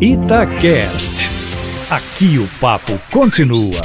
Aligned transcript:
Itacast. 0.00 1.28
Aqui 1.90 2.38
o 2.38 2.46
papo 2.60 2.96
continua. 3.10 3.80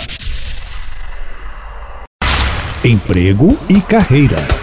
Emprego 2.85 3.57
e 3.67 3.81
carreira. 3.81 4.62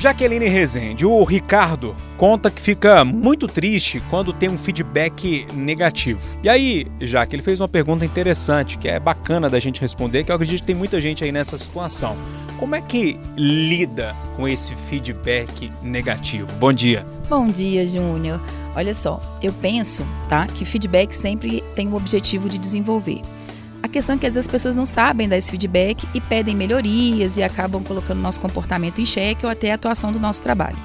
Jaqueline 0.00 0.48
Rezende, 0.48 1.04
o 1.04 1.22
Ricardo 1.24 1.94
conta 2.16 2.50
que 2.50 2.58
fica 2.58 3.04
muito 3.04 3.46
triste 3.46 4.02
quando 4.08 4.32
tem 4.32 4.48
um 4.48 4.56
feedback 4.56 5.46
negativo. 5.52 6.38
E 6.42 6.48
aí, 6.48 6.86
Jaque, 7.02 7.36
ele 7.36 7.42
fez 7.42 7.60
uma 7.60 7.68
pergunta 7.68 8.02
interessante, 8.02 8.78
que 8.78 8.88
é 8.88 8.98
bacana 8.98 9.50
da 9.50 9.60
gente 9.60 9.78
responder, 9.78 10.24
que 10.24 10.32
eu 10.32 10.36
acredito 10.36 10.60
que 10.60 10.66
tem 10.66 10.74
muita 10.74 10.98
gente 11.02 11.22
aí 11.22 11.30
nessa 11.30 11.58
situação. 11.58 12.16
Como 12.58 12.74
é 12.74 12.80
que 12.80 13.20
lida 13.36 14.16
com 14.36 14.48
esse 14.48 14.74
feedback 14.74 15.70
negativo? 15.82 16.46
Bom 16.58 16.72
dia. 16.72 17.06
Bom 17.28 17.46
dia, 17.46 17.86
Júnior. 17.86 18.40
Olha 18.74 18.94
só, 18.94 19.20
eu 19.42 19.52
penso, 19.52 20.06
tá, 20.30 20.46
que 20.46 20.64
feedback 20.64 21.12
sempre 21.12 21.62
tem 21.74 21.88
o 21.88 21.94
objetivo 21.94 22.48
de 22.48 22.56
desenvolver. 22.56 23.20
Questão 23.92 24.14
é 24.14 24.18
que 24.18 24.26
às 24.26 24.34
vezes 24.34 24.46
as 24.46 24.52
pessoas 24.52 24.76
não 24.76 24.86
sabem 24.86 25.28
dar 25.28 25.36
esse 25.36 25.50
feedback 25.50 26.08
e 26.14 26.20
pedem 26.20 26.54
melhorias 26.54 27.36
e 27.36 27.42
acabam 27.42 27.82
colocando 27.82 28.20
nosso 28.20 28.40
comportamento 28.40 29.00
em 29.00 29.06
xeque 29.06 29.44
ou 29.44 29.50
até 29.50 29.72
a 29.72 29.74
atuação 29.74 30.12
do 30.12 30.20
nosso 30.20 30.40
trabalho. 30.40 30.78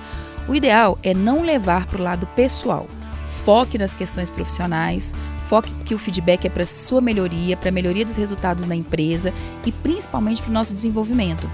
O 0.48 0.55
ideal 0.55 0.98
é 1.04 1.13
não 1.13 1.44
levar 1.44 1.86
para 1.86 1.99
o 1.99 2.04
lado 2.04 2.26
pessoal. 2.27 2.88
Foque 3.27 3.77
nas 3.77 3.94
questões 3.94 4.30
profissionais, 4.30 5.13
foque 5.48 5.73
que 5.84 5.94
o 5.94 5.99
feedback 5.99 6.46
é 6.46 6.49
para 6.49 6.66
sua 6.66 7.02
melhoria, 7.02 7.55
para 7.55 7.70
a 7.70 7.72
melhoria 7.72 8.05
dos 8.05 8.16
resultados 8.16 8.66
na 8.66 8.76
empresa 8.76 9.34
e 9.66 9.72
principalmente 9.72 10.41
para 10.41 10.49
o 10.49 10.54
nosso 10.54 10.74
desenvolvimento. 10.74 11.49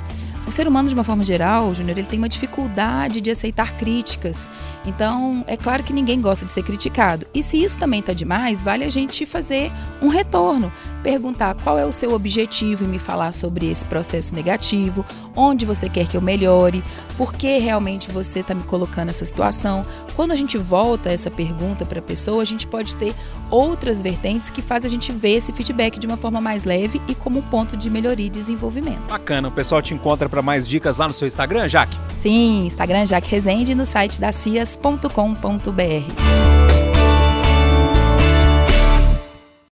O 0.45 0.51
ser 0.51 0.67
humano, 0.67 0.89
de 0.89 0.95
uma 0.95 1.03
forma 1.03 1.23
geral, 1.23 1.73
Júnior, 1.73 1.97
ele 1.97 2.07
tem 2.07 2.19
uma 2.19 2.27
dificuldade 2.27 3.21
de 3.21 3.31
aceitar 3.31 3.77
críticas. 3.77 4.49
Então, 4.85 5.43
é 5.47 5.55
claro 5.55 5.83
que 5.83 5.93
ninguém 5.93 6.19
gosta 6.19 6.45
de 6.45 6.51
ser 6.51 6.63
criticado. 6.63 7.25
E 7.33 7.43
se 7.43 7.63
isso 7.63 7.77
também 7.77 7.99
está 7.99 8.11
demais, 8.11 8.63
vale 8.63 8.83
a 8.83 8.89
gente 8.89 9.25
fazer 9.25 9.71
um 10.01 10.07
retorno, 10.07 10.71
perguntar 11.03 11.55
qual 11.55 11.77
é 11.77 11.85
o 11.85 11.91
seu 11.91 12.13
objetivo 12.13 12.83
e 12.83 12.87
me 12.87 12.99
falar 12.99 13.31
sobre 13.31 13.69
esse 13.69 13.85
processo 13.85 14.33
negativo, 14.35 15.05
onde 15.35 15.65
você 15.65 15.87
quer 15.87 16.07
que 16.07 16.17
eu 16.17 16.21
melhore, 16.21 16.83
por 17.17 17.33
que 17.33 17.59
realmente 17.59 18.11
você 18.11 18.39
está 18.39 18.53
me 18.55 18.63
colocando 18.63 19.07
nessa 19.07 19.25
situação. 19.25 19.83
Quando 20.15 20.31
a 20.31 20.35
gente 20.35 20.57
volta 20.57 21.09
essa 21.09 21.29
pergunta 21.29 21.85
para 21.85 21.99
a 21.99 22.03
pessoa, 22.03 22.41
a 22.41 22.45
gente 22.45 22.67
pode 22.67 22.95
ter 22.97 23.13
outras 23.49 24.01
vertentes 24.01 24.49
que 24.49 24.61
faz 24.61 24.83
a 24.85 24.89
gente 24.89 25.11
ver 25.11 25.37
esse 25.37 25.53
feedback 25.53 25.99
de 25.99 26.07
uma 26.07 26.17
forma 26.17 26.41
mais 26.41 26.63
leve 26.63 27.01
e 27.07 27.13
como 27.13 27.39
um 27.39 27.43
ponto 27.43 27.77
de 27.77 27.89
melhoria 27.89 28.25
e 28.25 28.29
desenvolvimento. 28.29 29.07
Bacana, 29.07 29.47
o 29.47 29.51
pessoal 29.51 29.81
te 29.81 29.93
encontra 29.93 30.27
para 30.31 30.41
mais 30.41 30.67
dicas 30.67 30.97
lá 30.97 31.07
no 31.07 31.13
seu 31.13 31.27
Instagram, 31.27 31.67
Jaque? 31.67 31.99
Sim, 32.15 32.65
Instagram 32.65 33.05
Jaque 33.05 33.29
Rezende 33.29 33.75
no 33.75 33.85
site 33.85 34.19
da 34.19 34.31
cias.com.br. 34.31 36.60